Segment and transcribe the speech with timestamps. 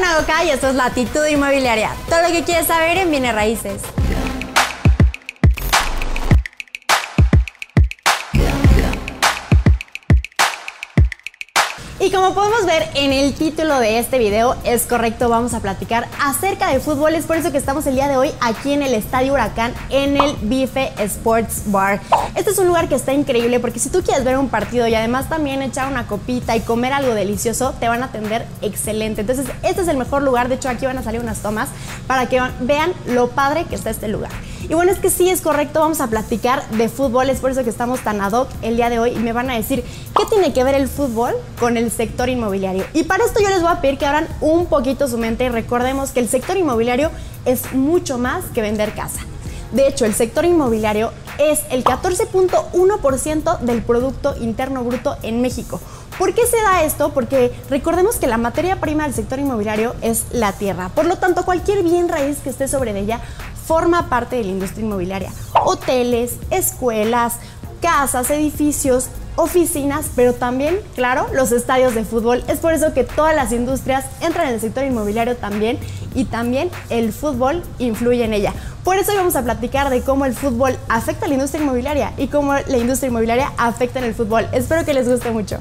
[0.00, 1.90] Nagoka y esto es Latitud Inmobiliaria.
[2.08, 3.82] Todo lo que quieres saber en Bienes Raíces.
[12.00, 16.06] Y como podemos ver en el título de este video, es correcto, vamos a platicar
[16.20, 17.16] acerca de fútbol.
[17.16, 20.16] Es por eso que estamos el día de hoy aquí en el Estadio Huracán, en
[20.16, 22.00] el Bife Sports Bar.
[22.36, 24.94] Este es un lugar que está increíble porque si tú quieres ver un partido y
[24.94, 29.22] además también echar una copita y comer algo delicioso, te van a atender excelente.
[29.22, 30.48] Entonces, este es el mejor lugar.
[30.48, 31.68] De hecho, aquí van a salir unas tomas
[32.06, 34.30] para que vean lo padre que está este lugar.
[34.68, 37.64] Y bueno, es que sí es correcto, vamos a platicar de fútbol, es por eso
[37.64, 39.82] que estamos tan ad hoc el día de hoy y me van a decir
[40.14, 42.84] qué tiene que ver el fútbol con el sector inmobiliario.
[42.94, 45.48] Y para esto yo les voy a pedir que abran un poquito su mente y
[45.48, 47.10] recordemos que el sector inmobiliario
[47.44, 49.20] es mucho más que vender casa.
[49.72, 55.80] De hecho, el sector inmobiliario es el 14.1% del Producto Interno Bruto en México.
[56.18, 57.10] ¿Por qué se da esto?
[57.10, 60.88] Porque recordemos que la materia prima del sector inmobiliario es la tierra.
[60.88, 63.20] Por lo tanto, cualquier bien raíz que esté sobre ella
[63.66, 65.30] forma parte de la industria inmobiliaria.
[65.62, 67.34] Hoteles, escuelas,
[67.80, 72.42] casas, edificios, oficinas, pero también, claro, los estadios de fútbol.
[72.48, 75.78] Es por eso que todas las industrias entran en el sector inmobiliario también
[76.14, 78.52] y también el fútbol influye en ella.
[78.82, 82.12] Por eso hoy vamos a platicar de cómo el fútbol afecta a la industria inmobiliaria
[82.16, 84.48] y cómo la industria inmobiliaria afecta en el fútbol.
[84.52, 85.58] Espero que les guste mucho.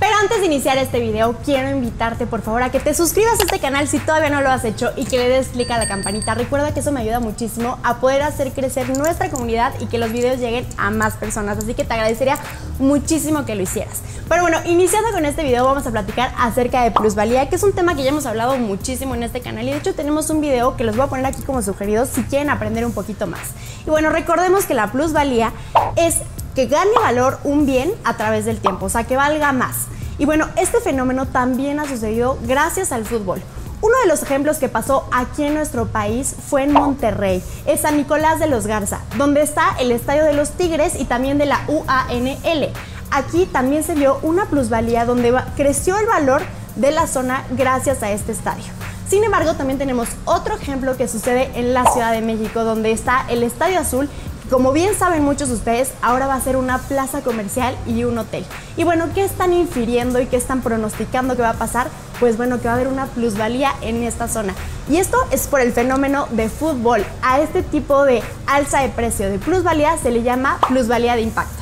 [0.00, 3.42] Pero antes de iniciar este video, quiero invitarte por favor a que te suscribas a
[3.42, 5.88] este canal si todavía no lo has hecho y que le des clic a la
[5.88, 6.34] campanita.
[6.34, 10.12] Recuerda que eso me ayuda muchísimo a poder hacer crecer nuestra comunidad y que los
[10.12, 11.58] videos lleguen a más personas.
[11.58, 12.38] Así que te agradecería
[12.78, 14.00] muchísimo que lo hicieras.
[14.28, 17.72] Pero bueno, iniciando con este video vamos a platicar acerca de plusvalía, que es un
[17.72, 20.76] tema que ya hemos hablado muchísimo en este canal y de hecho tenemos un video
[20.76, 23.40] que los voy a poner aquí como sugeridos si quieren aprender un poquito más.
[23.84, 25.52] Y bueno, recordemos que la plusvalía
[25.96, 26.18] es
[26.58, 29.86] que gane valor un bien a través del tiempo, o sea, que valga más.
[30.18, 33.40] Y bueno, este fenómeno también ha sucedido gracias al fútbol.
[33.80, 37.96] Uno de los ejemplos que pasó aquí en nuestro país fue en Monterrey, en San
[37.96, 41.60] Nicolás de los Garza, donde está el Estadio de los Tigres y también de la
[41.68, 42.72] UANL.
[43.12, 46.42] Aquí también se vio una plusvalía donde creció el valor
[46.74, 48.64] de la zona gracias a este estadio.
[49.08, 53.24] Sin embargo, también tenemos otro ejemplo que sucede en la Ciudad de México, donde está
[53.30, 54.10] el Estadio Azul
[54.50, 58.16] como bien saben muchos de ustedes, ahora va a ser una plaza comercial y un
[58.18, 58.44] hotel.
[58.76, 61.88] Y bueno, ¿qué están infiriendo y qué están pronosticando que va a pasar?
[62.18, 64.54] Pues bueno, que va a haber una plusvalía en esta zona.
[64.90, 67.04] Y esto es por el fenómeno de fútbol.
[67.22, 71.58] A este tipo de alza de precio de plusvalía se le llama plusvalía de impacto.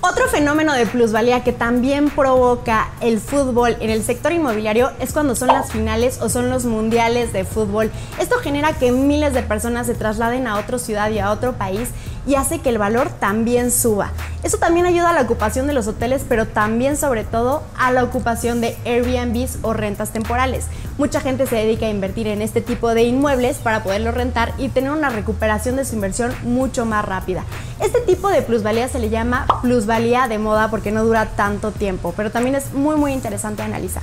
[0.00, 5.34] Otro fenómeno de plusvalía que también provoca el fútbol en el sector inmobiliario es cuando
[5.34, 7.90] son las finales o son los mundiales de fútbol.
[8.20, 11.88] Esto genera que miles de personas se trasladen a otra ciudad y a otro país
[12.28, 14.12] y hace que el valor también suba.
[14.42, 18.04] Eso también ayuda a la ocupación de los hoteles, pero también sobre todo a la
[18.04, 20.66] ocupación de Airbnbs o rentas temporales.
[20.98, 24.68] Mucha gente se dedica a invertir en este tipo de inmuebles para poderlo rentar y
[24.68, 27.44] tener una recuperación de su inversión mucho más rápida.
[27.80, 32.12] Este tipo de plusvalía se le llama plusvalía de moda porque no dura tanto tiempo,
[32.14, 34.02] pero también es muy muy interesante analizar.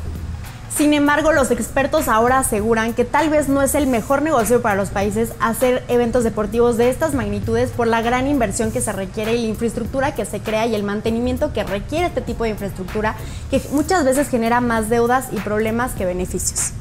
[0.78, 4.76] Sin embargo, los expertos ahora aseguran que tal vez no es el mejor negocio para
[4.76, 9.36] los países hacer eventos deportivos de estas magnitudes por la gran inversión que se requiere
[9.36, 13.16] y la infraestructura que se crea y el mantenimiento que requiere este tipo de infraestructura
[13.50, 16.74] que muchas veces genera más deudas y problemas que beneficios.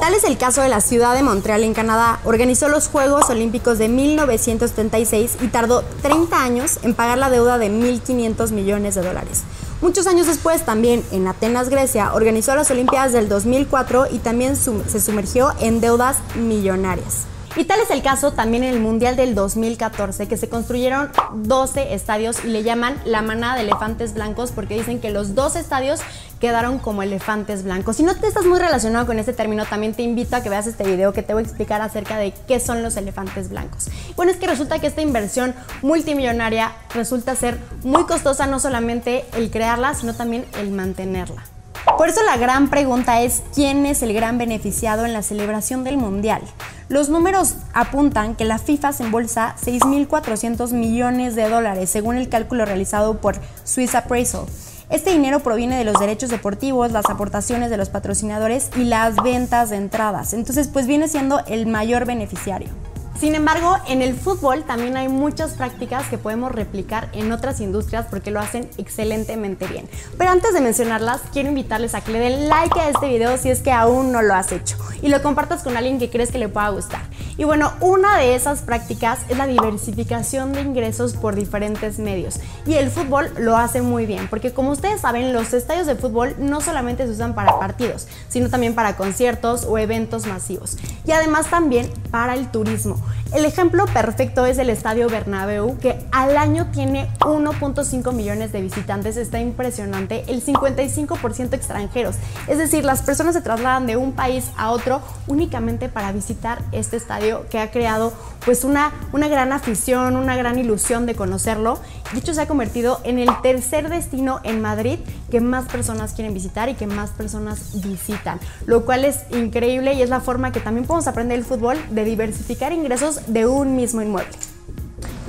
[0.00, 2.20] Tal es el caso de la ciudad de Montreal en Canadá.
[2.22, 7.68] Organizó los Juegos Olímpicos de 1936 y tardó 30 años en pagar la deuda de
[7.68, 9.42] 1.500 millones de dólares.
[9.80, 15.00] Muchos años después, también en Atenas, Grecia, organizó las Olimpiadas del 2004 y también se
[15.00, 17.24] sumergió en deudas millonarias.
[17.56, 21.94] Y tal es el caso también en el Mundial del 2014, que se construyeron 12
[21.94, 26.00] estadios y le llaman la manada de elefantes blancos porque dicen que los dos estadios
[26.38, 27.96] quedaron como elefantes blancos.
[27.96, 30.68] Si no te estás muy relacionado con este término, también te invito a que veas
[30.68, 33.88] este video que te voy a explicar acerca de qué son los elefantes blancos.
[34.14, 39.50] Bueno, es que resulta que esta inversión multimillonaria resulta ser muy costosa, no solamente el
[39.50, 41.49] crearla, sino también el mantenerla.
[41.96, 45.96] Por eso la gran pregunta es quién es el gran beneficiado en la celebración del
[45.96, 46.42] Mundial.
[46.88, 52.64] Los números apuntan que la FIFA se embolsa 6.400 millones de dólares, según el cálculo
[52.64, 54.46] realizado por Swiss Appraisal.
[54.90, 59.70] Este dinero proviene de los derechos deportivos, las aportaciones de los patrocinadores y las ventas
[59.70, 60.32] de entradas.
[60.32, 62.89] Entonces, pues viene siendo el mayor beneficiario.
[63.20, 68.06] Sin embargo, en el fútbol también hay muchas prácticas que podemos replicar en otras industrias
[68.08, 69.86] porque lo hacen excelentemente bien.
[70.16, 73.50] Pero antes de mencionarlas, quiero invitarles a que le den like a este video si
[73.50, 76.38] es que aún no lo has hecho y lo compartas con alguien que crees que
[76.38, 77.02] le pueda gustar.
[77.36, 82.38] Y bueno, una de esas prácticas es la diversificación de ingresos por diferentes medios.
[82.66, 86.34] Y el fútbol lo hace muy bien, porque como ustedes saben, los estadios de fútbol
[86.38, 90.76] no solamente se usan para partidos, sino también para conciertos o eventos masivos.
[91.06, 92.96] Y además también para el turismo.
[93.32, 99.16] El ejemplo perfecto es el Estadio Bernabéu, que al año tiene 1.5 millones de visitantes.
[99.16, 100.24] Está impresionante.
[100.26, 102.16] El 55% extranjeros.
[102.48, 106.96] Es decir, las personas se trasladan de un país a otro únicamente para visitar este
[106.96, 108.12] estadio que ha creado
[108.44, 111.78] pues una, una gran afición, una gran ilusión de conocerlo.
[112.12, 114.98] De hecho, se ha convertido en el tercer destino en Madrid
[115.30, 118.38] que más personas quieren visitar y que más personas visitan.
[118.66, 122.04] Lo cual es increíble y es la forma que también podemos aprender el fútbol de
[122.04, 124.36] diversificar ingresos de un mismo inmueble.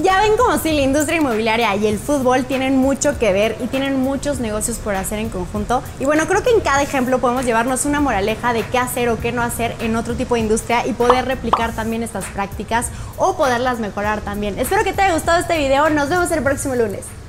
[0.03, 3.67] Ya ven como si la industria inmobiliaria y el fútbol tienen mucho que ver y
[3.67, 5.83] tienen muchos negocios por hacer en conjunto.
[5.99, 9.19] Y bueno, creo que en cada ejemplo podemos llevarnos una moraleja de qué hacer o
[9.19, 12.87] qué no hacer en otro tipo de industria y poder replicar también estas prácticas
[13.17, 14.57] o poderlas mejorar también.
[14.57, 15.87] Espero que te haya gustado este video.
[15.91, 17.20] Nos vemos el próximo lunes.